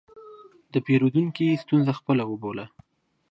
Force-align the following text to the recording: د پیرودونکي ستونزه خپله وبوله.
د 0.73 0.75
پیرودونکي 0.85 1.47
ستونزه 1.63 1.91
خپله 1.99 2.23
وبوله. 2.27 2.65